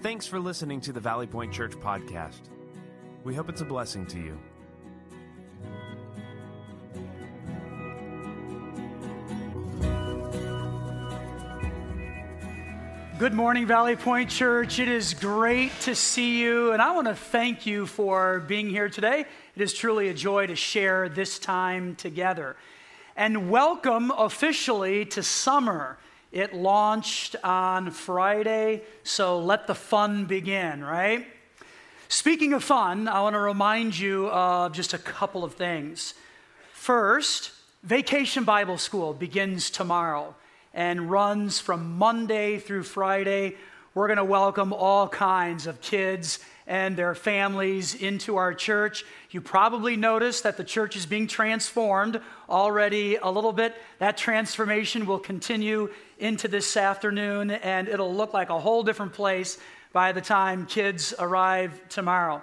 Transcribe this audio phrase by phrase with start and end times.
[0.00, 2.38] Thanks for listening to the Valley Point Church podcast.
[3.24, 4.38] We hope it's a blessing to you.
[13.18, 14.78] Good morning, Valley Point Church.
[14.78, 18.88] It is great to see you, and I want to thank you for being here
[18.88, 19.24] today.
[19.56, 22.54] It is truly a joy to share this time together.
[23.16, 25.98] And welcome officially to summer.
[26.30, 31.26] It launched on Friday, so let the fun begin, right?
[32.08, 36.12] Speaking of fun, I want to remind you of just a couple of things.
[36.74, 40.34] First, Vacation Bible School begins tomorrow
[40.74, 43.56] and runs from Monday through Friday.
[43.94, 49.04] We're going to welcome all kinds of kids and their families into our church.
[49.30, 53.74] You probably noticed that the church is being transformed already a little bit.
[53.98, 55.88] That transformation will continue
[56.18, 59.58] into this afternoon, and it'll look like a whole different place
[59.92, 62.42] by the time kids arrive tomorrow.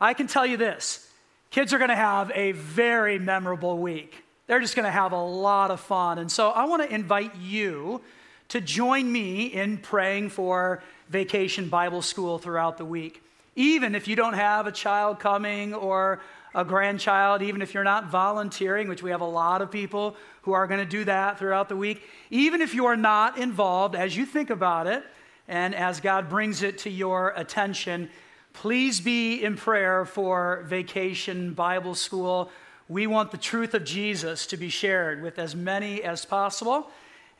[0.00, 1.08] I can tell you this
[1.50, 4.24] kids are going to have a very memorable week.
[4.48, 6.18] They're just going to have a lot of fun.
[6.18, 8.00] And so I want to invite you
[8.48, 13.22] to join me in praying for Vacation Bible School throughout the week.
[13.56, 16.20] Even if you don't have a child coming or
[16.54, 20.52] a grandchild, even if you're not volunteering, which we have a lot of people who
[20.52, 24.16] are going to do that throughout the week, even if you are not involved, as
[24.16, 25.04] you think about it
[25.48, 28.08] and as God brings it to your attention,
[28.52, 32.50] please be in prayer for Vacation Bible School.
[32.88, 36.90] We want the truth of Jesus to be shared with as many as possible.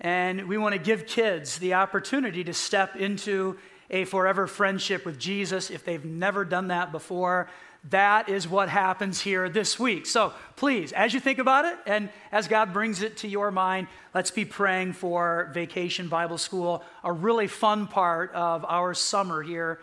[0.01, 3.59] And we want to give kids the opportunity to step into
[3.91, 7.49] a forever friendship with Jesus if they've never done that before.
[7.89, 10.05] That is what happens here this week.
[10.07, 13.89] So please, as you think about it and as God brings it to your mind,
[14.15, 19.81] let's be praying for Vacation Bible School, a really fun part of our summer here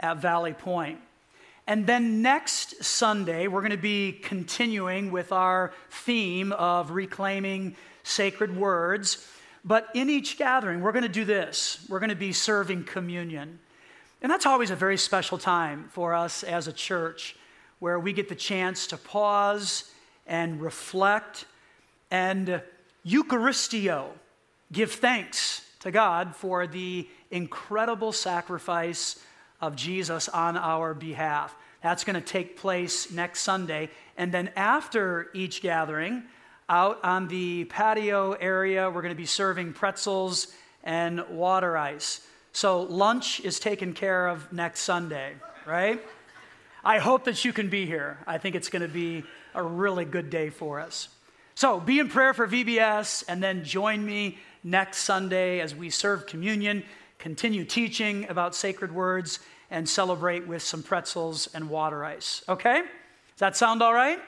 [0.00, 0.98] at Valley Point.
[1.66, 8.56] And then next Sunday, we're going to be continuing with our theme of reclaiming sacred
[8.56, 9.26] words.
[9.64, 13.58] But in each gathering, we're going to do this we're going to be serving communion.
[14.22, 17.36] And that's always a very special time for us as a church
[17.78, 19.90] where we get the chance to pause
[20.26, 21.44] and reflect
[22.10, 22.62] and
[23.04, 24.06] Eucharisteo,
[24.72, 29.20] give thanks to God for the incredible sacrifice
[29.60, 31.54] of Jesus on our behalf.
[31.82, 33.90] That's going to take place next Sunday.
[34.16, 36.22] And then after each gathering,
[36.68, 40.48] out on the patio area, we're going to be serving pretzels
[40.82, 42.26] and water ice.
[42.52, 45.32] So lunch is taken care of next Sunday,
[45.66, 46.02] right?
[46.84, 48.18] I hope that you can be here.
[48.26, 49.24] I think it's going to be
[49.54, 51.08] a really good day for us.
[51.54, 56.26] So be in prayer for VBS and then join me next Sunday as we serve
[56.26, 56.82] communion,
[57.18, 59.38] continue teaching about sacred words,
[59.70, 62.42] and celebrate with some pretzels and water ice.
[62.48, 62.80] Okay?
[62.80, 64.20] Does that sound all right?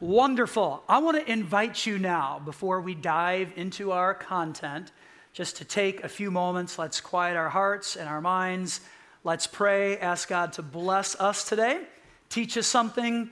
[0.00, 0.82] Wonderful.
[0.88, 4.92] I want to invite you now, before we dive into our content,
[5.34, 6.78] just to take a few moments.
[6.78, 8.80] Let's quiet our hearts and our minds.
[9.24, 11.82] Let's pray, ask God to bless us today,
[12.30, 13.28] teach us something,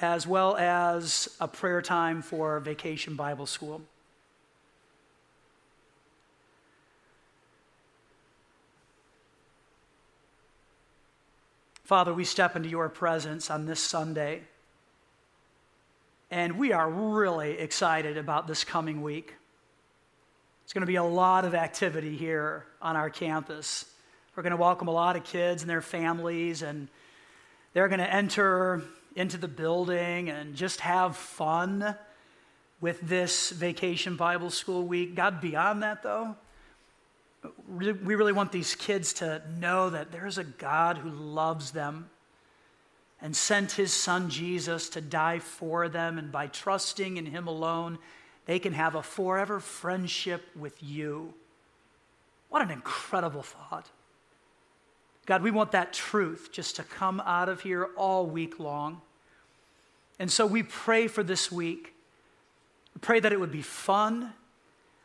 [0.00, 3.80] as well as a prayer time for Vacation Bible School.
[11.84, 14.42] Father, we step into your presence on this Sunday,
[16.30, 19.34] and we are really excited about this coming week.
[20.64, 23.86] It's going to be a lot of activity here on our campus.
[24.36, 26.88] We're going to welcome a lot of kids and their families, and
[27.72, 28.82] they're going to enter
[29.16, 31.96] into the building and just have fun
[32.80, 35.14] with this vacation Bible school week.
[35.14, 36.36] God, beyond that, though,
[37.68, 42.10] we really want these kids to know that there's a God who loves them
[43.20, 47.98] and sent his son Jesus to die for them, and by trusting in him alone,
[48.46, 51.34] they can have a forever friendship with you.
[52.48, 53.90] What an incredible thought.
[55.26, 59.02] God, we want that truth just to come out of here all week long.
[60.18, 61.94] And so we pray for this week.
[62.94, 64.32] We pray that it would be fun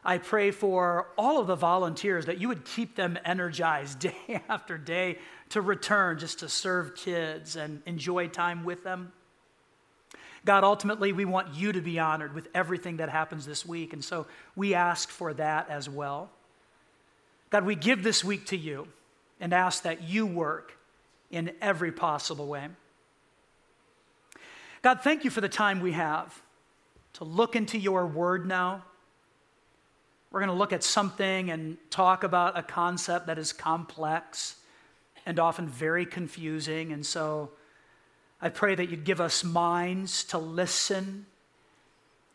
[0.06, 4.78] I pray for all of the volunteers that you would keep them energized day after
[4.78, 5.20] day
[5.50, 9.14] to return just to serve kids and enjoy time with them.
[10.46, 13.94] God, ultimately, we want you to be honored with everything that happens this week.
[13.94, 14.26] And so
[14.58, 16.30] we ask for that as well.
[17.50, 18.88] God, we give this week to you
[19.40, 20.78] and ask that you work
[21.32, 22.68] in every possible way.
[24.82, 26.42] God, thank you for the time we have
[27.14, 28.84] to look into your word now
[30.34, 34.58] we're going to look at something and talk about a concept that is complex.
[35.26, 36.92] and often very confusing.
[36.92, 37.52] And so
[38.42, 41.26] I pray that you'd give us minds to listen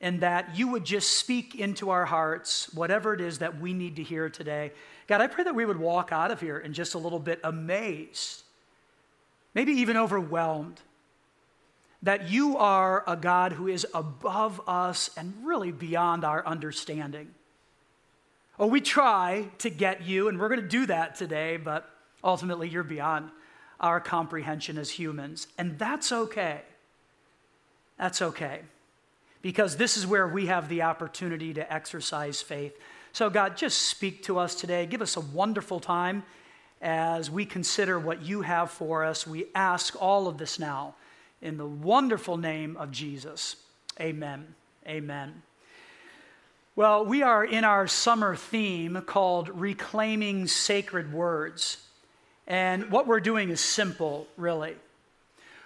[0.00, 3.96] and that you would just speak into our hearts whatever it is that we need
[3.96, 4.72] to hear today.
[5.06, 7.40] God, I pray that we would walk out of here in just a little bit
[7.42, 8.42] amazed,
[9.54, 10.80] maybe even overwhelmed,
[12.02, 17.34] that you are a God who is above us and really beyond our understanding.
[18.58, 21.88] Oh, we try to get you, and we're going to do that today, but
[22.24, 23.30] ultimately you're beyond
[23.80, 25.46] our comprehension as humans.
[25.56, 26.62] And that's okay.
[27.98, 28.62] That's okay.
[29.42, 32.76] Because this is where we have the opportunity to exercise faith.
[33.12, 34.86] So, God, just speak to us today.
[34.86, 36.24] Give us a wonderful time
[36.82, 39.26] as we consider what you have for us.
[39.26, 40.94] We ask all of this now
[41.40, 43.56] in the wonderful name of Jesus.
[44.00, 44.54] Amen.
[44.86, 45.42] Amen.
[46.78, 51.78] Well, we are in our summer theme called Reclaiming Sacred Words.
[52.46, 54.76] And what we're doing is simple, really.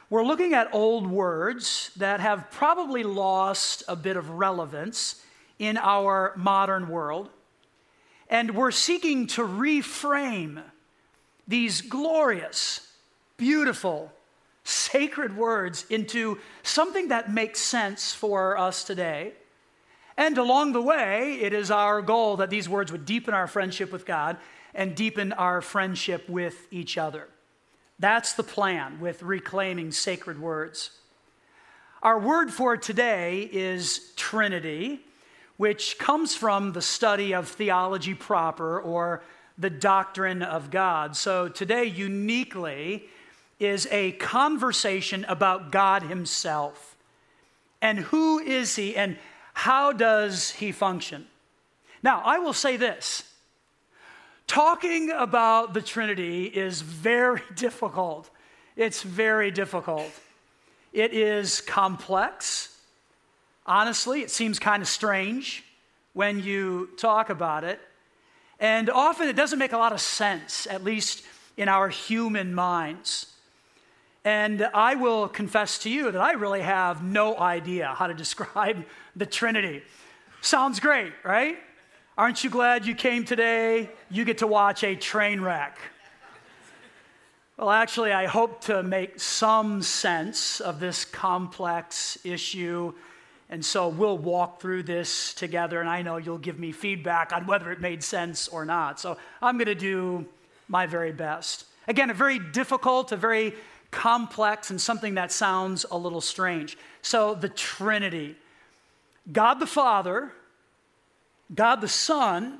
[0.08, 5.22] We're looking at old words that have probably lost a bit of relevance
[5.58, 7.28] in our modern world.
[8.30, 10.62] And we're seeking to reframe
[11.46, 12.90] these glorious,
[13.36, 14.10] beautiful,
[14.64, 19.34] sacred words into something that makes sense for us today
[20.16, 23.92] and along the way, it is our goal that these words would deepen our friendship
[23.92, 24.36] with God
[24.74, 27.28] and deepen our friendship with each other.
[27.98, 30.90] That's the plan with reclaiming sacred words.
[32.02, 35.00] Our word for today is Trinity,
[35.56, 39.22] which comes from the study of theology proper or
[39.56, 41.16] the doctrine of God.
[41.16, 43.04] So today, uniquely,
[43.60, 46.96] is a conversation about God Himself.
[47.80, 48.96] And who is He?
[48.96, 49.16] And
[49.62, 51.24] how does he function?
[52.02, 53.22] Now, I will say this
[54.48, 58.28] talking about the Trinity is very difficult.
[58.74, 60.10] It's very difficult.
[60.92, 62.76] It is complex.
[63.64, 65.62] Honestly, it seems kind of strange
[66.12, 67.78] when you talk about it.
[68.58, 71.22] And often it doesn't make a lot of sense, at least
[71.56, 73.31] in our human minds.
[74.24, 78.84] And I will confess to you that I really have no idea how to describe
[79.16, 79.82] the Trinity.
[80.40, 81.58] Sounds great, right?
[82.16, 83.90] Aren't you glad you came today?
[84.10, 85.78] You get to watch a train wreck.
[87.56, 92.92] Well, actually, I hope to make some sense of this complex issue.
[93.50, 97.46] And so we'll walk through this together, and I know you'll give me feedback on
[97.46, 98.98] whether it made sense or not.
[98.98, 100.26] So I'm going to do
[100.68, 101.66] my very best.
[101.86, 103.54] Again, a very difficult, a very
[103.92, 106.76] complex and something that sounds a little strange.
[107.02, 108.34] So, the Trinity
[109.30, 110.32] God the Father,
[111.54, 112.58] God the Son,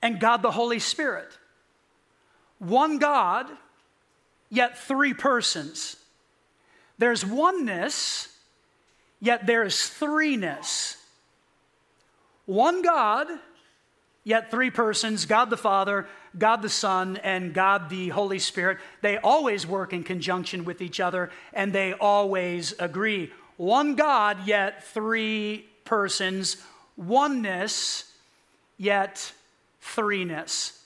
[0.00, 1.28] and God the Holy Spirit.
[2.58, 3.46] One God,
[4.48, 5.96] yet three persons.
[6.96, 8.34] There's oneness,
[9.20, 10.96] yet there is threeness.
[12.46, 13.28] One God,
[14.24, 16.06] yet three persons God the Father,
[16.38, 21.00] God the Son and God the Holy Spirit, they always work in conjunction with each
[21.00, 23.30] other and they always agree.
[23.56, 26.56] One God, yet three persons,
[26.96, 28.12] oneness,
[28.78, 29.32] yet
[29.82, 30.78] threeness.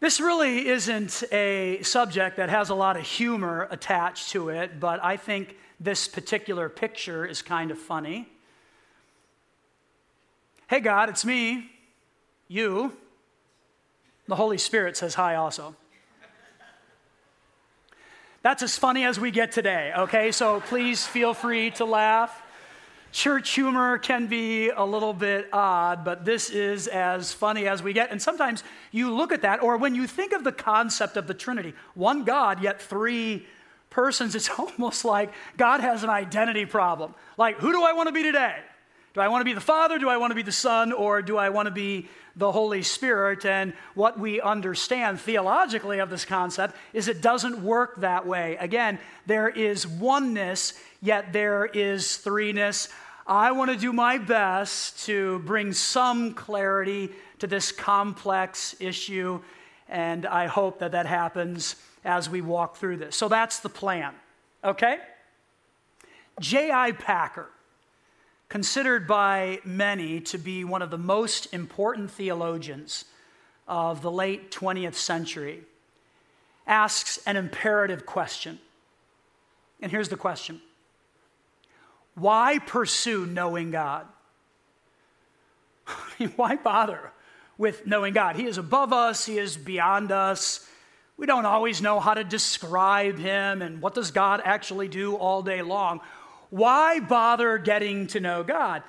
[0.00, 5.02] This really isn't a subject that has a lot of humor attached to it, but
[5.02, 8.28] I think this particular picture is kind of funny.
[10.68, 11.70] Hey, God, it's me,
[12.48, 12.96] you.
[14.32, 15.76] The Holy Spirit says hi also.
[18.40, 20.32] That's as funny as we get today, okay?
[20.32, 22.42] So please feel free to laugh.
[23.10, 27.92] Church humor can be a little bit odd, but this is as funny as we
[27.92, 28.10] get.
[28.10, 31.34] And sometimes you look at that, or when you think of the concept of the
[31.34, 33.44] Trinity, one God, yet three
[33.90, 37.14] persons, it's almost like God has an identity problem.
[37.36, 38.56] Like, who do I want to be today?
[39.14, 39.98] Do I want to be the Father?
[39.98, 40.92] Do I want to be the Son?
[40.92, 43.44] Or do I want to be the Holy Spirit?
[43.44, 48.56] And what we understand theologically of this concept is it doesn't work that way.
[48.58, 52.90] Again, there is oneness, yet there is threeness.
[53.26, 59.42] I want to do my best to bring some clarity to this complex issue,
[59.88, 63.14] and I hope that that happens as we walk through this.
[63.14, 64.14] So that's the plan,
[64.64, 64.98] okay?
[66.40, 66.92] J.I.
[66.92, 67.48] Packer
[68.52, 73.06] considered by many to be one of the most important theologians
[73.66, 75.62] of the late 20th century,
[76.66, 78.58] asks an imperative question.
[79.80, 80.60] And here's the question
[82.14, 84.06] Why pursue knowing God?
[86.36, 87.10] Why bother
[87.56, 88.36] with knowing God?
[88.36, 90.68] He is above us, He is beyond us.
[91.16, 95.42] We don't always know how to describe him and what does God actually do all
[95.42, 96.00] day long.
[96.52, 98.82] Why bother getting to know God?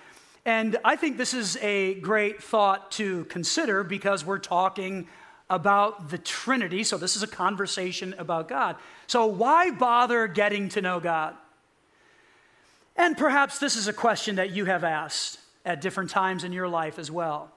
[0.44, 5.08] And I think this is a great thought to consider because we're talking
[5.50, 6.84] about the Trinity.
[6.84, 8.76] So, this is a conversation about God.
[9.08, 11.36] So, why bother getting to know God?
[12.98, 16.68] And perhaps this is a question that you have asked at different times in your
[16.68, 17.50] life as well.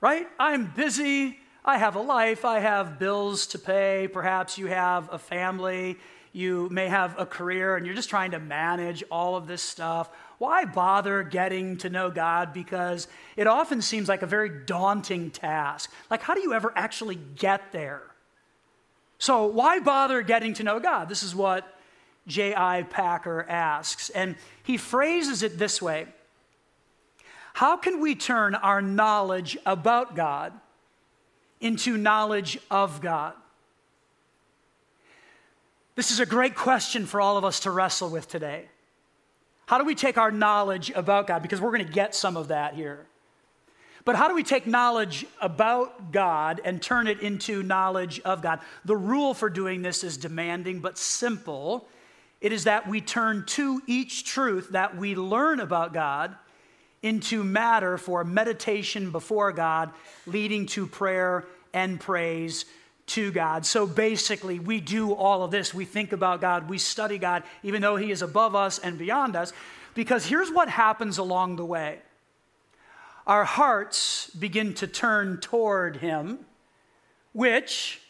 [0.00, 0.26] Right?
[0.40, 1.38] I'm busy.
[1.64, 2.44] I have a life.
[2.44, 4.08] I have bills to pay.
[4.12, 5.98] Perhaps you have a family.
[6.38, 10.08] You may have a career and you're just trying to manage all of this stuff.
[10.38, 12.52] Why bother getting to know God?
[12.52, 15.92] Because it often seems like a very daunting task.
[16.08, 18.02] Like, how do you ever actually get there?
[19.18, 21.08] So, why bother getting to know God?
[21.08, 21.76] This is what
[22.28, 22.84] J.I.
[22.84, 24.08] Packer asks.
[24.08, 26.06] And he phrases it this way
[27.54, 30.52] How can we turn our knowledge about God
[31.60, 33.34] into knowledge of God?
[35.98, 38.66] This is a great question for all of us to wrestle with today.
[39.66, 41.42] How do we take our knowledge about God?
[41.42, 43.04] Because we're going to get some of that here.
[44.04, 48.60] But how do we take knowledge about God and turn it into knowledge of God?
[48.84, 51.88] The rule for doing this is demanding but simple.
[52.40, 56.32] It is that we turn to each truth that we learn about God
[57.02, 59.90] into matter for meditation before God,
[60.26, 62.66] leading to prayer and praise
[63.08, 63.66] to God.
[63.66, 65.74] So basically, we do all of this.
[65.74, 69.36] We think about God, we study God, even though He is above us and beyond
[69.36, 69.52] us,
[69.94, 71.98] because here's what happens along the way
[73.26, 76.38] our hearts begin to turn toward Him,
[77.32, 78.00] which,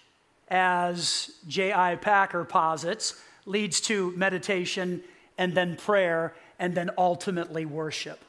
[0.48, 1.96] as J.I.
[1.96, 5.02] Packer posits, leads to meditation
[5.36, 8.20] and then prayer and then ultimately worship.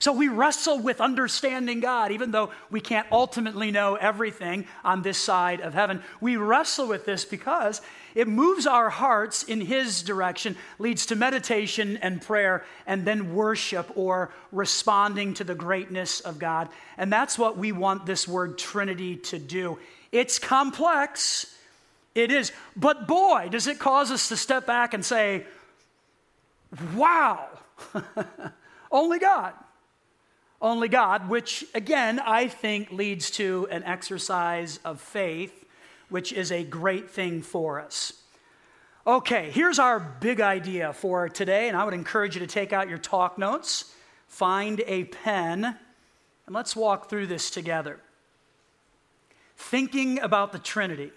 [0.00, 5.18] So we wrestle with understanding God, even though we can't ultimately know everything on this
[5.18, 6.02] side of heaven.
[6.20, 7.80] We wrestle with this because
[8.14, 13.90] it moves our hearts in His direction, leads to meditation and prayer, and then worship
[13.96, 16.68] or responding to the greatness of God.
[16.96, 19.78] And that's what we want this word Trinity to do.
[20.12, 21.54] It's complex,
[22.14, 22.52] it is.
[22.76, 25.44] But boy, does it cause us to step back and say,
[26.94, 27.48] wow,
[28.92, 29.54] only God.
[30.60, 35.64] Only God, which again, I think leads to an exercise of faith,
[36.08, 38.12] which is a great thing for us.
[39.06, 42.88] Okay, here's our big idea for today, and I would encourage you to take out
[42.88, 43.94] your talk notes,
[44.26, 48.00] find a pen, and let's walk through this together.
[49.56, 51.12] Thinking about the Trinity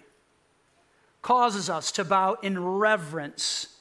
[1.20, 3.78] causes us to bow in reverence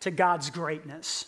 [0.00, 1.26] to God's greatness.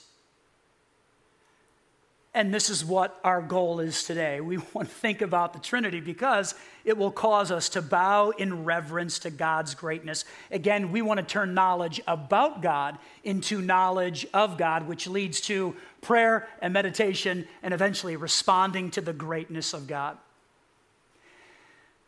[2.35, 4.41] And this is what our goal is today.
[4.41, 6.55] We want to think about the Trinity because
[6.85, 10.25] it will cause us to bow in reverence to God's greatness.
[10.51, 15.75] Again, we want to turn knowledge about God into knowledge of God, which leads to
[16.01, 20.19] prayer and meditation and eventually responding to the greatness of God.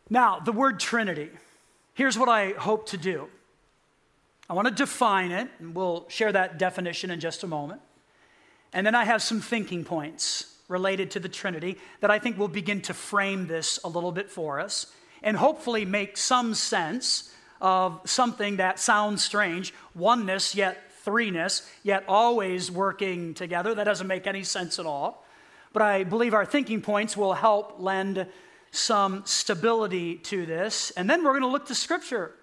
[0.09, 1.29] Now, the word Trinity.
[1.93, 3.27] Here's what I hope to do
[4.49, 7.81] I want to define it, and we'll share that definition in just a moment.
[8.73, 12.47] And then I have some thinking points related to the Trinity that I think will
[12.47, 14.87] begin to frame this a little bit for us
[15.21, 22.71] and hopefully make some sense of something that sounds strange oneness, yet threeness, yet always
[22.71, 23.75] working together.
[23.75, 25.25] That doesn't make any sense at all.
[25.73, 28.25] But I believe our thinking points will help lend
[28.71, 30.91] some stability to this.
[30.91, 32.33] And then we're going to look to Scripture,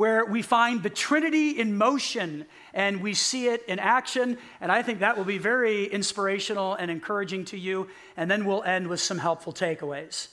[0.00, 4.38] where we find the Trinity in motion and we see it in action.
[4.58, 7.86] And I think that will be very inspirational and encouraging to you.
[8.16, 10.28] And then we'll end with some helpful takeaways.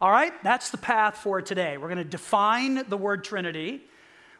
[0.00, 1.76] All right, that's the path for today.
[1.76, 3.82] We're going to define the word Trinity.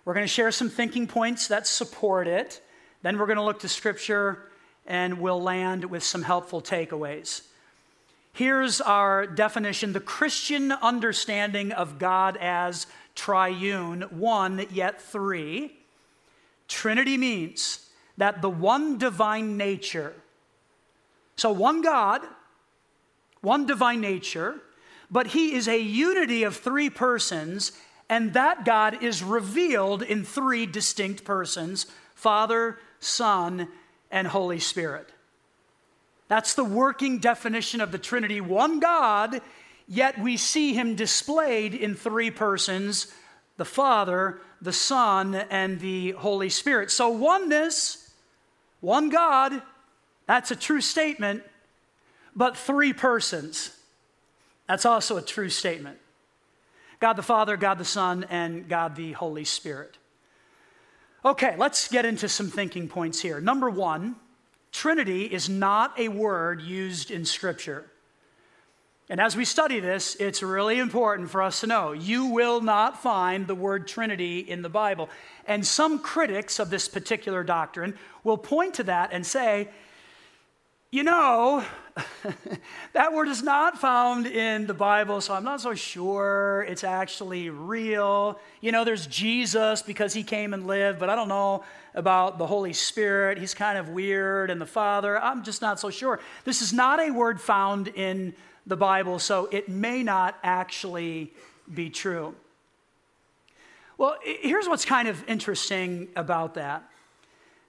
[0.06, 2.62] We're going to share some thinking points that support it.
[3.02, 4.48] Then we're going to look to Scripture
[4.86, 7.42] and we'll land with some helpful takeaways.
[8.32, 15.76] Here's our definition the Christian understanding of God as triune, one yet three.
[16.68, 20.14] Trinity means that the one divine nature,
[21.36, 22.22] so one God,
[23.40, 24.60] one divine nature,
[25.10, 27.72] but he is a unity of three persons,
[28.08, 33.68] and that God is revealed in three distinct persons Father, Son,
[34.10, 35.08] and Holy Spirit.
[36.28, 38.40] That's the working definition of the Trinity.
[38.40, 39.40] One God,
[39.90, 43.12] yet we see him displayed in three persons
[43.58, 46.90] the Father, the Son, and the Holy Spirit.
[46.90, 48.10] So, oneness,
[48.80, 49.60] one God,
[50.26, 51.42] that's a true statement,
[52.34, 53.76] but three persons,
[54.66, 55.98] that's also a true statement.
[57.00, 59.98] God the Father, God the Son, and God the Holy Spirit.
[61.22, 63.40] Okay, let's get into some thinking points here.
[63.40, 64.16] Number one,
[64.72, 67.90] Trinity is not a word used in Scripture.
[69.10, 73.02] And as we study this, it's really important for us to know you will not
[73.02, 75.10] find the word Trinity in the Bible.
[75.48, 79.68] And some critics of this particular doctrine will point to that and say,
[80.92, 81.64] you know,
[82.92, 87.50] that word is not found in the Bible, so I'm not so sure it's actually
[87.50, 88.38] real.
[88.60, 91.64] You know, there's Jesus because he came and lived, but I don't know
[91.94, 93.38] about the Holy Spirit.
[93.38, 95.20] He's kind of weird, and the Father.
[95.20, 96.20] I'm just not so sure.
[96.44, 98.34] This is not a word found in
[98.66, 101.32] the Bible, so it may not actually
[101.72, 102.34] be true.
[103.98, 106.84] Well, here's what's kind of interesting about that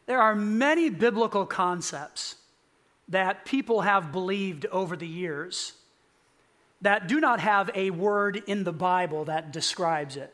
[0.06, 2.36] there are many biblical concepts
[3.08, 5.74] that people have believed over the years
[6.82, 10.34] that do not have a word in the Bible that describes it.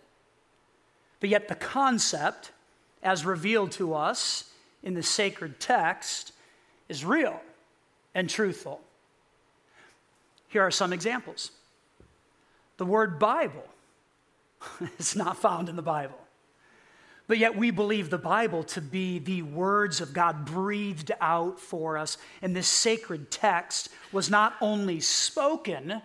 [1.20, 2.52] But yet, the concept,
[3.04, 4.46] as revealed to us
[4.84, 6.32] in the sacred text,
[6.88, 7.42] is real
[8.16, 8.82] and truthful.
[10.48, 11.51] Here are some examples.
[12.77, 13.66] The word Bible
[15.00, 16.20] is not found in the Bible.
[17.27, 21.98] But yet we believe the Bible to be the words of God breathed out for
[21.98, 22.18] us.
[22.42, 26.01] And this sacred text was not only spoken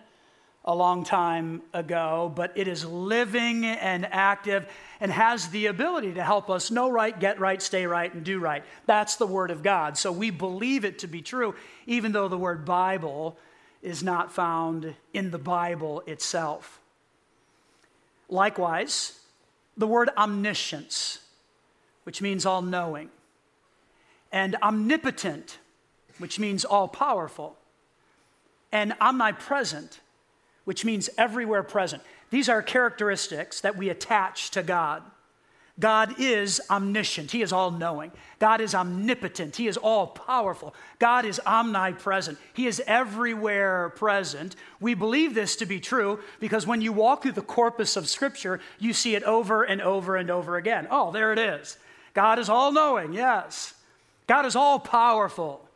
[0.65, 4.67] a long time ago, but it is living and active
[4.99, 8.39] and has the ability to help us know right, get right, stay right, and do
[8.39, 8.63] right.
[8.85, 9.97] That's the Word of God.
[9.97, 13.37] So we believe it to be true, even though the word Bible
[13.83, 16.79] is not found in the Bible itself.
[18.29, 19.19] Likewise,
[19.77, 21.19] the word omniscience,
[22.03, 23.09] which means all knowing,
[24.31, 25.59] and omnipotent,
[26.17, 27.57] which means all powerful,
[28.71, 29.99] and omnipresent,
[30.63, 32.01] which means everywhere present.
[32.29, 35.03] These are characteristics that we attach to God.
[35.79, 37.31] God is omniscient.
[37.31, 38.11] He is all knowing.
[38.37, 39.55] God is omnipotent.
[39.55, 40.75] He is all powerful.
[40.99, 42.37] God is omnipresent.
[42.53, 44.55] He is everywhere present.
[44.79, 48.59] We believe this to be true because when you walk through the corpus of Scripture,
[48.77, 50.87] you see it over and over and over again.
[50.91, 51.77] Oh, there it is.
[52.13, 53.73] God is all knowing, yes.
[54.27, 55.67] God is all powerful.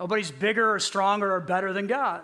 [0.00, 2.22] Nobody's bigger or stronger or better than God.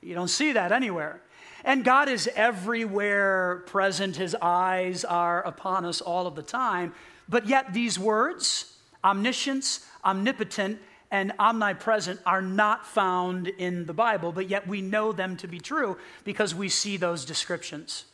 [0.00, 1.20] You don't see that anywhere.
[1.66, 4.14] And God is everywhere present.
[4.14, 6.94] His eyes are upon us all of the time.
[7.28, 10.78] But yet, these words, omniscience, omnipotent,
[11.10, 15.58] and omnipresent, are not found in the Bible, but yet we know them to be
[15.58, 18.04] true because we see those descriptions.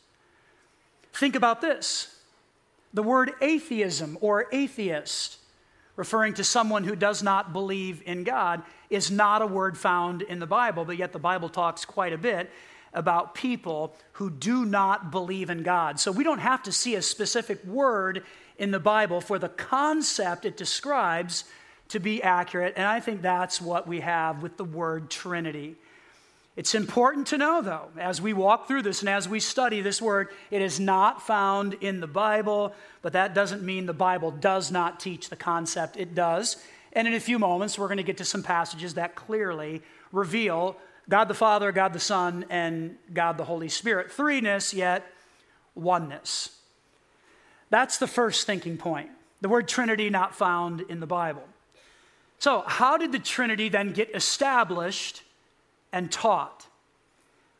[1.12, 2.08] Think about this
[2.94, 5.36] the word atheism or atheist,
[5.96, 10.38] referring to someone who does not believe in God, is not a word found in
[10.38, 12.50] the Bible, but yet the Bible talks quite a bit
[12.94, 15.98] about people who do not believe in God.
[15.98, 18.24] So we don't have to see a specific word
[18.58, 21.44] in the Bible for the concept it describes
[21.88, 22.74] to be accurate.
[22.76, 25.76] And I think that's what we have with the word Trinity.
[26.54, 30.02] It's important to know, though, as we walk through this and as we study this
[30.02, 34.70] word, it is not found in the Bible, but that doesn't mean the Bible does
[34.70, 35.96] not teach the concept.
[35.96, 36.58] It does.
[36.92, 39.80] And in a few moments, we're going to get to some passages that clearly
[40.12, 40.76] reveal
[41.08, 44.10] God the Father, God the Son, and God the Holy Spirit.
[44.10, 45.04] Threeness, yet
[45.74, 46.58] oneness.
[47.70, 49.10] That's the first thinking point.
[49.40, 51.42] The word Trinity not found in the Bible.
[52.38, 55.22] So, how did the Trinity then get established
[55.92, 56.66] and taught?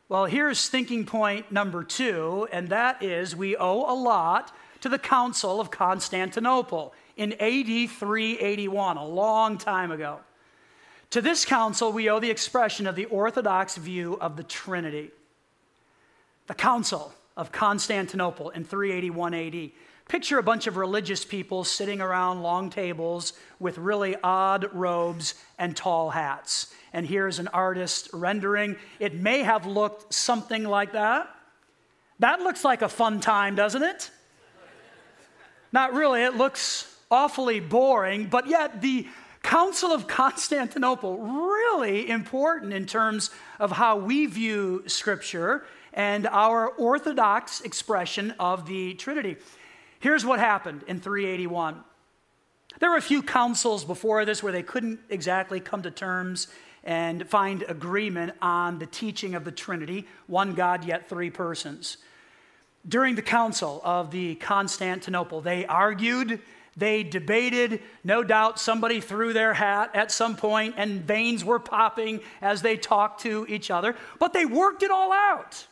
[0.09, 4.99] Well, here's thinking point number two, and that is we owe a lot to the
[4.99, 10.19] Council of Constantinople in AD 381, a long time ago.
[11.13, 15.11] To this council, we owe the expression of the Orthodox view of the Trinity.
[16.47, 19.71] The Council of Constantinople in 381 AD.
[20.09, 25.77] Picture a bunch of religious people sitting around long tables with really odd robes and
[25.77, 26.73] tall hats.
[26.93, 28.75] And here's an artist rendering.
[28.97, 31.29] It may have looked something like that.
[32.17, 34.09] That looks like a fun time, doesn't it?
[35.71, 36.23] Not really.
[36.23, 39.05] It looks awfully boring, but yet the
[39.53, 45.63] Council of Constantinople, really important in terms of how we view Scripture
[45.93, 49.37] and our orthodox expression of the Trinity.
[49.99, 51.83] Here's what happened in 381.
[52.79, 56.47] There were a few councils before this where they couldn't exactly come to terms
[56.83, 61.97] and find agreement on the teaching of the Trinity one God, yet three persons.
[62.87, 66.39] During the council of the Constantinople, they argued
[66.75, 67.81] they debated.
[68.03, 72.77] No doubt somebody threw their hat at some point and veins were popping as they
[72.77, 75.67] talked to each other, but they worked it all out.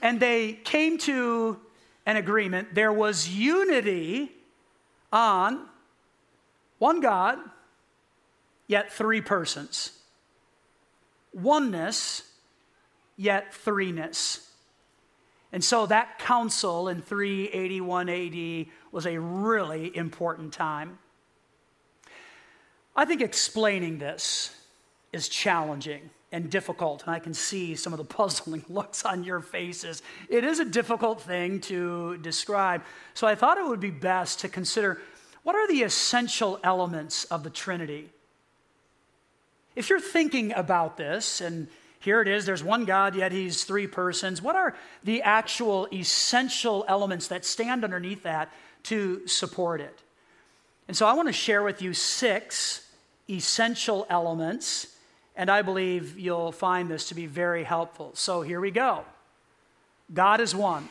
[0.00, 1.58] and they came to
[2.06, 2.74] an agreement.
[2.74, 4.32] There was unity
[5.12, 5.66] on
[6.78, 7.38] one God,
[8.66, 9.92] yet three persons.
[11.32, 12.22] Oneness,
[13.16, 14.47] yet threeness.
[15.52, 20.98] And so that council in 381 AD was a really important time.
[22.94, 24.54] I think explaining this
[25.12, 29.40] is challenging and difficult, and I can see some of the puzzling looks on your
[29.40, 30.02] faces.
[30.28, 32.82] It is a difficult thing to describe.
[33.14, 35.00] So I thought it would be best to consider
[35.44, 38.10] what are the essential elements of the Trinity?
[39.74, 41.68] If you're thinking about this, and
[42.00, 46.84] here it is, there's one God, yet he's three persons, what are the actual essential
[46.88, 48.52] elements that stand underneath that
[48.84, 50.02] to support it?
[50.86, 52.88] And so I want to share with you six
[53.28, 54.94] essential elements
[55.38, 58.10] and I believe you'll find this to be very helpful.
[58.14, 59.04] So here we go
[60.12, 60.88] God is one.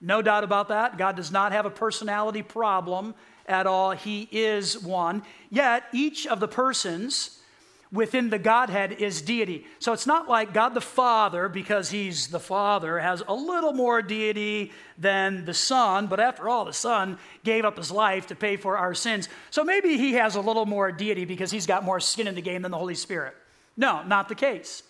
[0.00, 0.98] No doubt about that.
[0.98, 3.14] God does not have a personality problem
[3.46, 3.92] at all.
[3.92, 5.22] He is one.
[5.48, 7.38] Yet each of the persons
[7.94, 9.64] within the Godhead is deity.
[9.78, 14.02] So it's not like God the Father, because he's the Father, has a little more
[14.02, 18.56] deity than the Son, but after all, the Son gave up his life to pay
[18.56, 19.28] for our sins.
[19.50, 22.42] So maybe he has a little more deity because he's got more skin in the
[22.42, 23.34] game than the Holy Spirit.
[23.76, 24.82] No, not the case.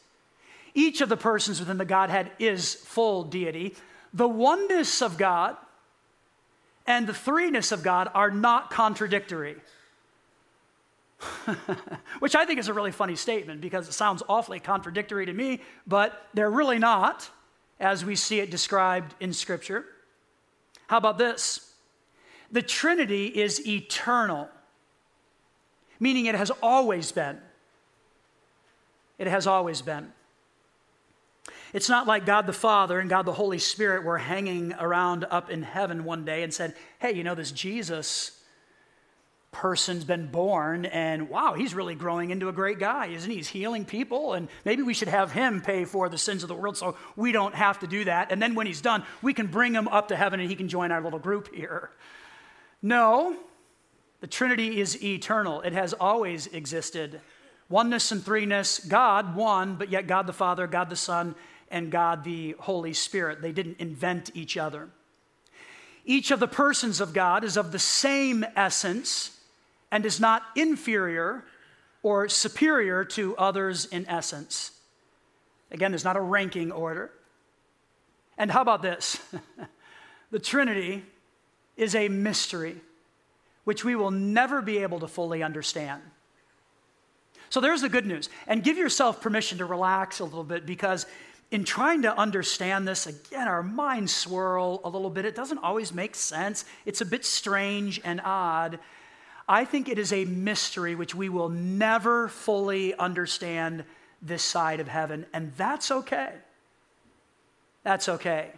[0.75, 3.77] Each of the persons within the Godhead is full deity.
[4.14, 5.57] The oneness of God
[6.87, 9.57] and the threeness of God are not contradictory.
[12.18, 15.61] Which I think is a really funny statement because it sounds awfully contradictory to me,
[15.87, 17.31] but they're really not,
[17.81, 19.85] as we see it described in Scripture.
[20.87, 21.72] How about this?
[22.50, 24.48] The Trinity is eternal,
[25.98, 27.38] meaning it has always been.
[29.18, 30.12] It has always been.
[31.72, 35.50] It's not like God the Father and God the Holy Spirit were hanging around up
[35.50, 38.34] in heaven one day and said, Hey, you know, this Jesus
[39.55, 43.37] person's been born and wow, he's really growing into a great guy, isn't he?
[43.37, 46.55] He's healing people and maybe we should have him pay for the sins of the
[46.55, 48.33] world so we don't have to do that.
[48.33, 50.69] And then when he's done, we can bring him up to heaven and he can
[50.69, 51.90] join our little group here.
[52.83, 53.37] No,
[54.21, 57.21] the Trinity is eternal, it has always existed.
[57.71, 61.35] Oneness and threeness, God one, but yet God the Father, God the Son,
[61.71, 63.40] and God the Holy Spirit.
[63.40, 64.90] They didn't invent each other.
[66.05, 69.38] Each of the persons of God is of the same essence
[69.94, 71.44] and is not inferior
[72.02, 74.72] or superior to others in essence.
[75.70, 77.12] Again, there's not a ranking order.
[78.37, 79.20] And how about this?
[80.33, 81.04] the Trinity
[81.76, 82.74] is a mystery
[83.62, 86.02] which we will never be able to fully understand.
[87.48, 88.28] So there's the good news.
[88.48, 91.07] And give yourself permission to relax a little bit because
[91.52, 95.24] in trying to understand this, again, our minds swirl a little bit.
[95.24, 98.80] It doesn't always make sense, it's a bit strange and odd.
[99.48, 103.85] I think it is a mystery which we will never fully understand
[104.22, 106.33] this side of heaven, and that's okay.
[107.83, 108.50] That's okay.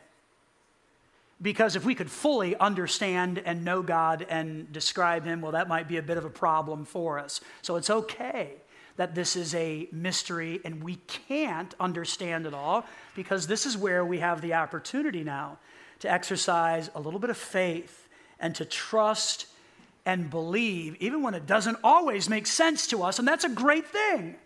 [1.43, 5.89] Because if we could fully understand and know God and describe Him, well, that might
[5.89, 7.41] be a bit of a problem for us.
[7.63, 8.55] So it's okay
[8.97, 14.05] that this is a mystery and we can't understand it all because this is where
[14.05, 15.59] we have the opportunity now
[15.99, 18.09] to exercise a little bit of faith
[18.41, 19.47] and to trust
[20.07, 23.19] and believe, even when it doesn't always make sense to us.
[23.19, 24.37] And that's a great thing.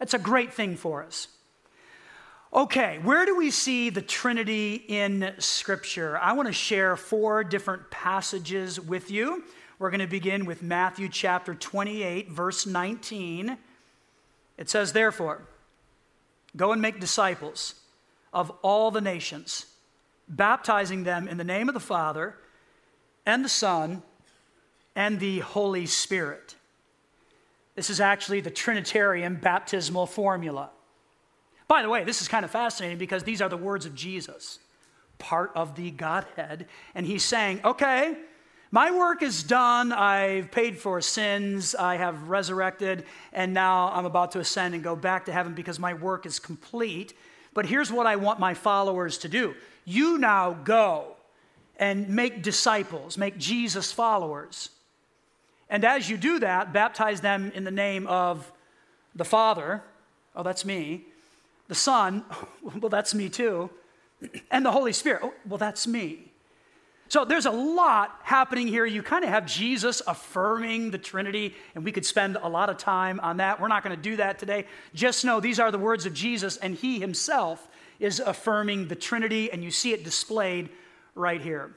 [0.00, 1.28] That's a great thing for us.
[2.52, 6.18] Okay, where do we see the Trinity in Scripture?
[6.18, 9.44] I want to share four different passages with you.
[9.78, 13.56] We're going to begin with Matthew chapter 28, verse 19.
[14.58, 15.42] It says, Therefore,
[16.56, 17.74] go and make disciples
[18.32, 19.66] of all the nations,
[20.28, 22.36] baptizing them in the name of the Father
[23.24, 24.02] and the Son
[24.96, 26.56] and the Holy Spirit.
[27.76, 30.70] This is actually the Trinitarian baptismal formula.
[31.68, 34.58] By the way, this is kind of fascinating because these are the words of Jesus,
[35.18, 36.66] part of the Godhead.
[36.94, 38.16] And he's saying, okay,
[38.70, 39.92] my work is done.
[39.92, 41.74] I've paid for sins.
[41.74, 43.04] I have resurrected.
[43.32, 46.38] And now I'm about to ascend and go back to heaven because my work is
[46.38, 47.12] complete.
[47.52, 49.54] But here's what I want my followers to do
[49.84, 51.16] you now go
[51.76, 54.70] and make disciples, make Jesus followers.
[55.68, 58.50] And as you do that, baptize them in the name of
[59.14, 59.82] the Father.
[60.34, 61.04] Oh, that's me.
[61.68, 62.24] The Son.
[62.80, 63.70] Well, that's me too.
[64.50, 65.20] And the Holy Spirit.
[65.22, 66.32] Oh, well, that's me.
[67.08, 68.84] So there's a lot happening here.
[68.84, 72.76] You kind of have Jesus affirming the Trinity, and we could spend a lot of
[72.78, 73.60] time on that.
[73.60, 74.66] We're not going to do that today.
[74.92, 77.68] Just know these are the words of Jesus, and he himself
[78.00, 80.68] is affirming the Trinity, and you see it displayed
[81.14, 81.70] right here.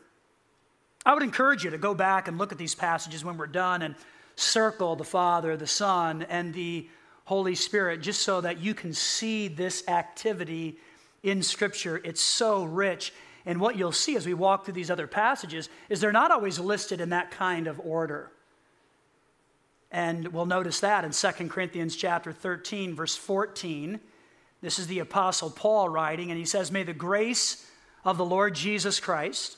[1.06, 3.82] I would encourage you to go back and look at these passages when we're done
[3.82, 3.96] and
[4.36, 6.90] circle the Father, the Son, and the
[7.26, 10.78] Holy Spirit, just so that you can see this activity
[11.24, 12.02] in Scripture.
[12.04, 13.14] It's so rich.
[13.46, 16.60] And what you'll see as we walk through these other passages is they're not always
[16.60, 18.32] listed in that kind of order.
[19.92, 24.00] And we'll notice that in 2 Corinthians chapter 13, verse 14.
[24.62, 27.66] This is the Apostle Paul writing, and he says, May the grace
[28.04, 29.58] of the Lord Jesus Christ,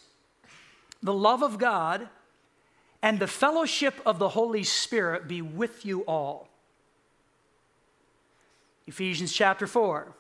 [1.04, 2.08] the love of God,
[3.02, 6.48] and the fellowship of the Holy Spirit be with you all.
[8.86, 10.14] Ephesians chapter 4,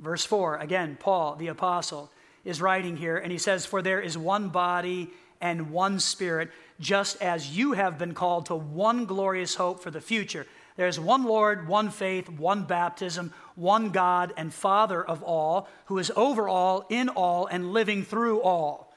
[0.00, 0.56] verse 4.
[0.56, 2.10] Again, Paul, the apostle,
[2.44, 7.20] is writing here, and he says, For there is one body and one spirit, just
[7.20, 10.46] as you have been called to one glorious hope for the future.
[10.76, 16.12] There's one Lord, one faith, one baptism, one God and Father of all, who is
[16.14, 18.87] over all, in all, and living through all.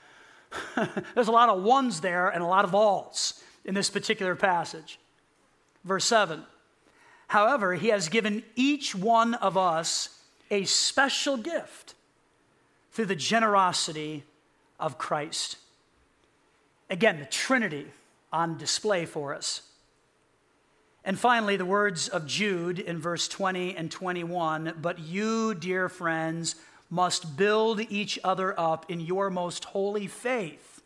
[1.16, 5.00] There's a lot of ones there and a lot of alls in this particular passage.
[5.84, 6.44] Verse 7
[7.28, 11.96] However, he has given each one of us a special gift
[12.92, 14.24] through the generosity
[14.80, 15.58] of Christ.
[16.90, 17.88] Again, the Trinity
[18.34, 19.62] on display for us.
[21.04, 26.56] And finally, the words of Jude in verse 20 and 21 But you, dear friends,
[26.92, 30.84] must build each other up in your most holy faith.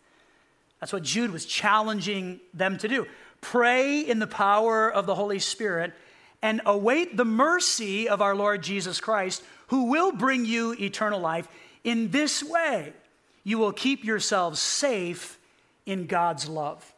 [0.80, 3.08] That's what Jude was challenging them to do.
[3.42, 5.94] Pray in the power of the Holy Spirit
[6.42, 11.48] and await the mercy of our Lord Jesus Christ, who will bring you eternal life.
[11.84, 12.94] In this way,
[13.44, 15.40] you will keep yourselves safe
[15.88, 16.94] in God's love.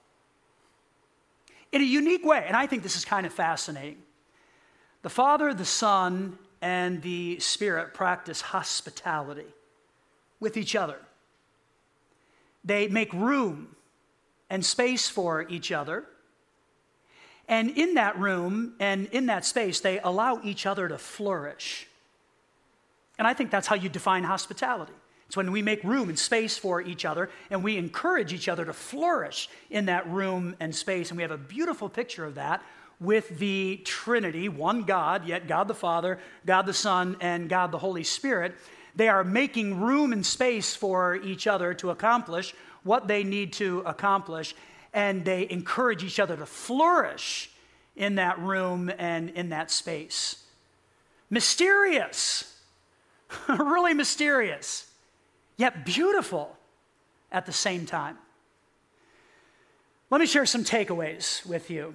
[1.71, 3.97] In a unique way, and I think this is kind of fascinating.
[5.01, 9.47] The Father, the Son, and the Spirit practice hospitality
[10.39, 10.99] with each other.
[12.63, 13.75] They make room
[14.49, 16.05] and space for each other.
[17.47, 21.87] And in that room and in that space, they allow each other to flourish.
[23.17, 24.93] And I think that's how you define hospitality.
[25.27, 28.63] It's when we make room and space for each other and we encourage each other
[28.65, 31.09] to flourish in that room and space.
[31.09, 32.61] And we have a beautiful picture of that
[32.99, 37.77] with the Trinity one God, yet God the Father, God the Son, and God the
[37.77, 38.55] Holy Spirit.
[38.95, 43.83] They are making room and space for each other to accomplish what they need to
[43.85, 44.55] accomplish,
[44.93, 47.51] and they encourage each other to flourish
[47.95, 50.43] in that room and in that space.
[51.29, 52.59] Mysterious,
[53.49, 54.87] really mysterious
[55.57, 56.55] yet beautiful
[57.31, 58.17] at the same time.
[60.09, 61.93] Let me share some takeaways with you,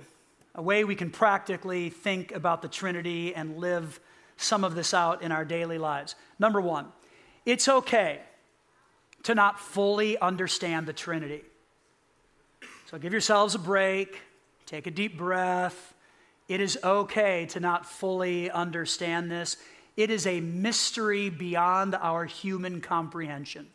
[0.55, 4.01] a way we can practically think about the Trinity and live
[4.37, 6.15] some of this out in our daily lives.
[6.39, 6.87] Number one,
[7.47, 8.21] it's okay
[9.25, 11.43] to not fully understand the Trinity.
[12.91, 14.21] So give yourselves a break,
[14.67, 15.95] take a deep breath.
[16.49, 19.57] It is okay to not fully understand this.
[19.97, 23.69] It is a mystery beyond our human comprehension.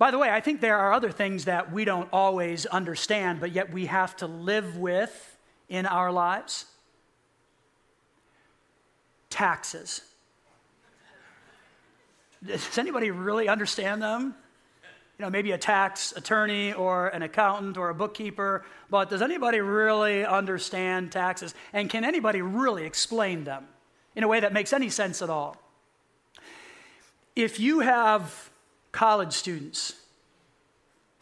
[0.00, 3.52] By the way, I think there are other things that we don't always understand, but
[3.52, 5.36] yet we have to live with
[5.68, 6.64] in our lives.
[9.28, 10.00] Taxes.
[12.44, 14.34] Does anybody really understand them?
[15.18, 19.60] You know, maybe a tax attorney or an accountant or a bookkeeper, but does anybody
[19.60, 21.54] really understand taxes?
[21.72, 23.68] And can anybody really explain them?
[24.16, 25.56] in a way that makes any sense at all.
[27.36, 28.50] If you have
[28.92, 29.94] college students,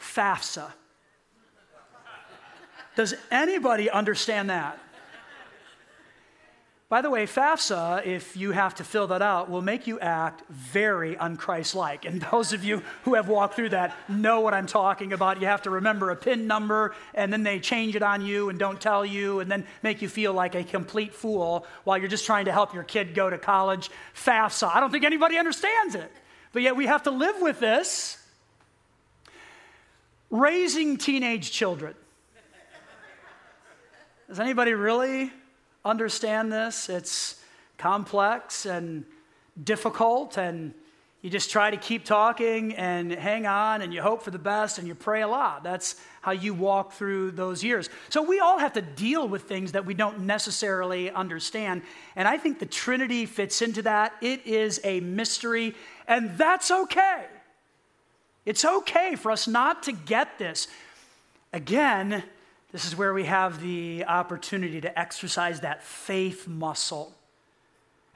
[0.01, 0.71] FAFSA,
[2.97, 4.79] does anybody understand that?
[6.89, 10.43] By the way, FAFSA, if you have to fill that out, will make you act
[10.49, 12.07] very unchristlike.
[12.07, 15.39] And those of you who have walked through that know what I'm talking about.
[15.39, 18.59] You have to remember a PIN number, and then they change it on you and
[18.59, 22.25] don't tell you, and then make you feel like a complete fool while you're just
[22.25, 23.91] trying to help your kid go to college.
[24.15, 24.75] FAFSA.
[24.75, 26.11] I don't think anybody understands it.
[26.53, 28.17] But yet we have to live with this.
[30.31, 31.95] Raising teenage children.
[34.29, 35.33] Does anybody really
[35.89, 36.89] understand this.
[36.89, 37.43] It's
[37.77, 39.05] complex and
[39.63, 40.75] difficult, and
[41.21, 44.79] you just try to keep talking and hang on, and you hope for the best,
[44.79, 45.65] and you pray a lot.
[45.65, 47.91] That's how you walk through those years.
[48.09, 51.83] So we all have to deal with things that we don't necessarily understand.
[52.15, 54.15] And I think the Trinity fits into that.
[54.21, 55.75] It is a mystery,
[56.07, 57.25] and that's okay.
[58.47, 60.69] It's okay for us not to get this.
[61.53, 62.23] Again,
[62.71, 67.13] this is where we have the opportunity to exercise that faith muscle.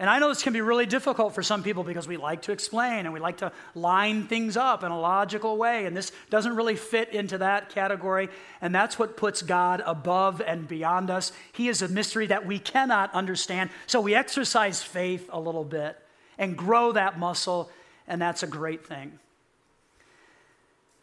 [0.03, 2.53] And I know this can be really difficult for some people because we like to
[2.53, 5.87] explain and we like to line things up in a logical way.
[5.87, 8.29] And this doesn't really fit into that category.
[8.61, 11.31] And that's what puts God above and beyond us.
[11.53, 13.71] He is a mystery that we cannot understand.
[13.87, 15.97] So we exercise faith a little bit
[16.37, 17.71] and grow that muscle.
[18.09, 19.21] And that's a great thing.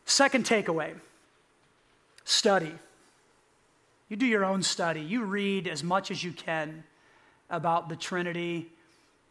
[0.04, 0.94] Second takeaway
[2.26, 2.74] study.
[4.10, 6.84] You do your own study, you read as much as you can
[7.50, 8.70] about the Trinity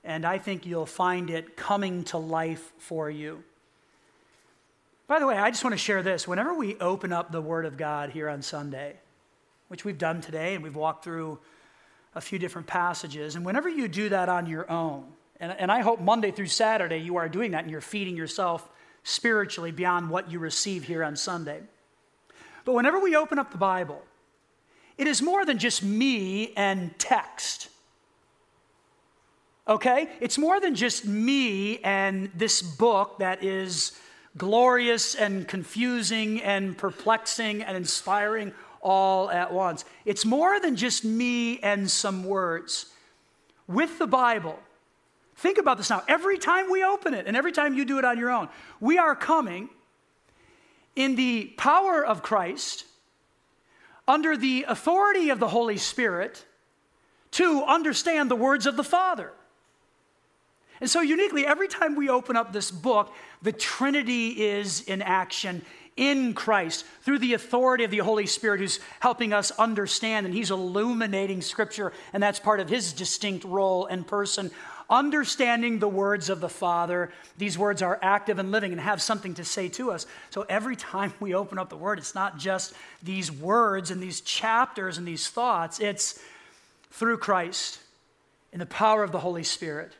[0.04, 3.42] and I think you'll find it coming to life for you.
[5.06, 6.28] By the way, I just want to share this.
[6.28, 8.96] Whenever we open up the Word of God here on Sunday,
[9.68, 11.38] which we've done today, and we've walked through
[12.14, 15.04] a few different passages, and whenever you do that on your own,
[15.40, 18.68] and, and I hope Monday through Saturday you are doing that and you're feeding yourself
[19.02, 21.60] spiritually beyond what you receive here on Sunday.
[22.64, 24.02] But whenever we open up the Bible,
[24.98, 27.68] it is more than just me and text
[29.68, 30.08] okay?
[30.20, 33.98] It's more than just me and this book that is
[34.36, 39.84] glorious and confusing and perplexing and inspiring all at once.
[40.04, 42.86] It's more than just me and some words.
[43.66, 44.58] With the Bible,
[45.36, 46.02] think about this now.
[46.08, 48.48] Every time we open it and every time you do it on your own,
[48.80, 49.68] we are coming
[50.96, 52.84] in the power of Christ,
[54.08, 56.44] under the authority of the Holy Spirit,
[57.32, 59.32] to understand the words of the Father.
[60.80, 63.12] And so, uniquely, every time we open up this book,
[63.42, 65.62] the Trinity is in action
[65.98, 70.52] in Christ through the authority of the Holy Spirit who's helping us understand, and He's
[70.52, 74.50] illuminating Scripture, and that's part of His distinct role and person.
[74.88, 79.34] Understanding the words of the Father, these words are active and living and have something
[79.34, 80.06] to say to us.
[80.30, 84.20] So every time we open up the Word, it's not just these words and these
[84.20, 86.18] chapters and these thoughts, it's
[86.90, 87.80] through Christ
[88.52, 89.92] in the power of the Holy Spirit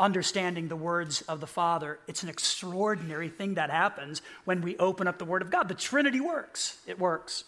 [0.00, 2.00] understanding the words of the Father.
[2.08, 5.68] It's an extraordinary thing that happens when we open up the Word of God.
[5.68, 7.44] The Trinity works, it works.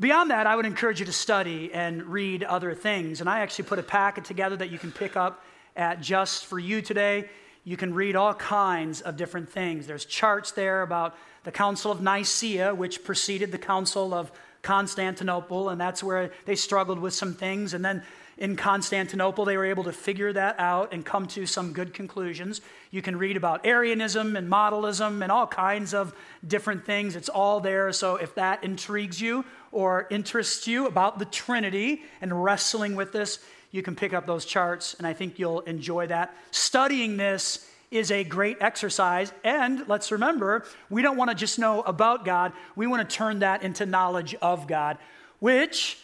[0.00, 3.20] Beyond that, I would encourage you to study and read other things.
[3.20, 5.44] And I actually put a packet together that you can pick up
[5.76, 7.28] at Just for You today.
[7.64, 9.86] You can read all kinds of different things.
[9.86, 15.80] There's charts there about the Council of Nicaea, which preceded the Council of Constantinople, and
[15.80, 17.74] that's where they struggled with some things.
[17.74, 18.02] And then
[18.38, 22.60] in Constantinople, they were able to figure that out and come to some good conclusions.
[22.90, 26.14] You can read about Arianism and modalism and all kinds of
[26.46, 27.14] different things.
[27.14, 27.92] It's all there.
[27.92, 33.38] So if that intrigues you or interests you about the Trinity and wrestling with this,
[33.70, 36.36] you can pick up those charts, and I think you'll enjoy that.
[36.50, 39.32] Studying this is a great exercise.
[39.44, 43.40] And let's remember, we don't want to just know about God, we want to turn
[43.40, 44.98] that into knowledge of God,
[45.40, 45.98] which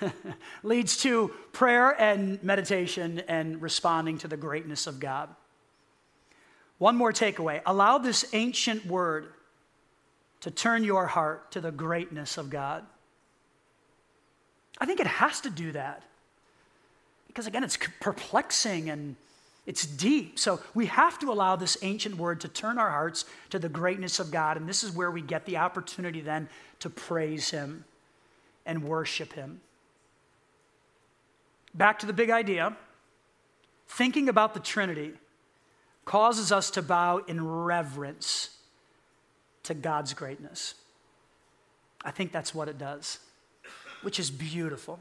[0.62, 5.28] leads to prayer and meditation and responding to the greatness of God.
[6.78, 9.32] One more takeaway allow this ancient word
[10.40, 12.84] to turn your heart to the greatness of God.
[14.80, 16.02] I think it has to do that.
[17.26, 19.14] Because again, it's perplexing and
[19.66, 20.38] it's deep.
[20.38, 24.18] So we have to allow this ancient word to turn our hearts to the greatness
[24.18, 24.56] of God.
[24.56, 26.48] And this is where we get the opportunity then
[26.80, 27.84] to praise Him
[28.64, 29.60] and worship Him.
[31.74, 32.76] Back to the big idea
[33.86, 35.12] thinking about the Trinity
[36.04, 38.56] causes us to bow in reverence
[39.64, 40.74] to God's greatness.
[42.04, 43.18] I think that's what it does,
[44.02, 45.00] which is beautiful.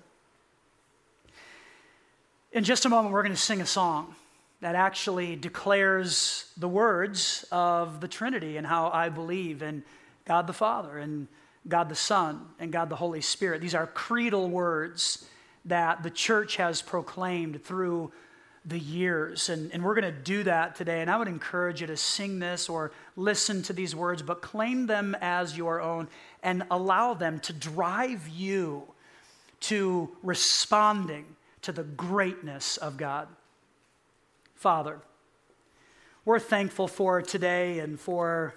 [2.51, 4.15] In just a moment, we're going to sing a song
[4.62, 9.84] that actually declares the words of the Trinity and how I believe in
[10.25, 11.27] God the Father and
[11.67, 13.62] God the Son and God the Holy Spirit.
[13.62, 15.25] These are creedal words
[15.69, 18.12] that the church has proclaimed through
[18.65, 19.49] the years.
[19.49, 21.02] And, and we're going to do that today.
[21.02, 24.85] And I would encourage you to sing this or listen to these words, but claim
[24.85, 26.08] them as your own
[26.43, 28.83] and allow them to drive you
[29.62, 31.25] to responding
[31.62, 33.27] to the greatness of God.
[34.56, 35.00] Father,
[36.25, 38.54] we're thankful for today and for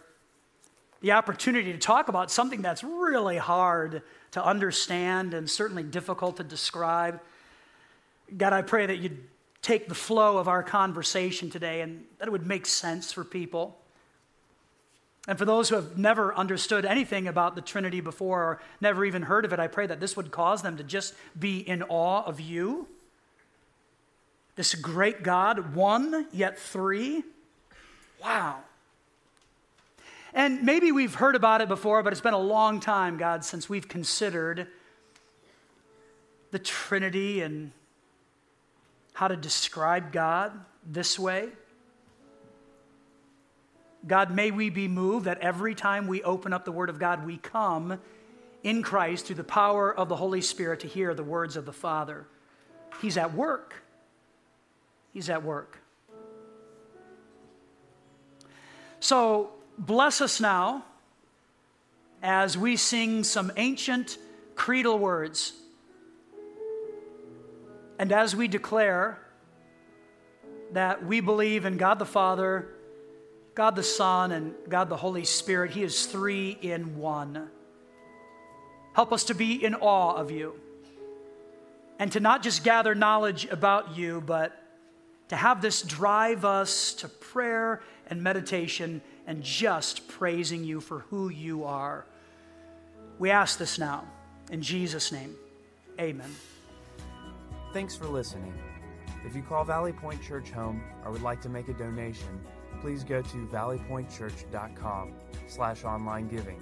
[1.01, 4.03] the opportunity to talk about something that's really hard
[4.33, 7.21] to understand and certainly difficult to describe.
[8.37, 9.29] God, I pray that you'd
[9.61, 13.79] take the flow of our conversation today and that it would make sense for people.
[15.29, 19.23] And for those who have never understood anything about the Trinity before or never even
[19.23, 22.25] heard of it, I pray that this would cause them to just be in awe
[22.25, 22.89] of you.
[24.57, 27.23] This great God, one yet three.
[28.21, 28.59] Wow.
[30.35, 33.69] And maybe we've heard about it before, but it's been a long time, God, since
[33.69, 34.67] we've considered
[36.51, 37.73] the Trinity and
[39.13, 40.53] how to describe God
[40.87, 41.49] this way.
[44.07, 47.25] God, may we be moved that every time we open up the Word of God,
[47.27, 48.01] we come
[48.63, 51.73] in Christ through the power of the Holy Spirit to hear the words of the
[51.73, 52.27] Father.
[53.01, 53.75] He's at work.
[55.13, 55.79] He's at work.
[58.99, 60.85] So, bless us now
[62.23, 64.19] as we sing some ancient
[64.55, 65.53] creedal words.
[67.99, 69.19] And as we declare
[70.73, 72.69] that we believe in God the Father,
[73.55, 77.51] God the Son, and God the Holy Spirit, He is three in one.
[78.95, 80.55] Help us to be in awe of you
[81.99, 84.62] and to not just gather knowledge about you, but
[85.29, 91.29] to have this drive us to prayer and meditation and just praising you for who
[91.29, 92.05] you are.
[93.19, 94.05] We ask this now.
[94.51, 95.35] In Jesus' name,
[96.01, 96.35] amen.
[97.73, 98.53] Thanks for listening.
[99.25, 102.41] If you call Valley Point Church home or would like to make a donation,
[102.81, 105.15] please go to valleypointchurch.com
[105.47, 106.61] slash online giving.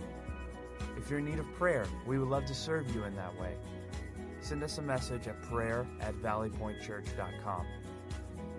[0.96, 3.54] If you're in need of prayer, we would love to serve you in that way.
[4.40, 7.66] Send us a message at prayer at valleypointchurch.com.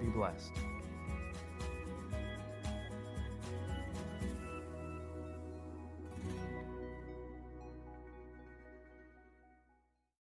[0.02, 0.71] Be blessed.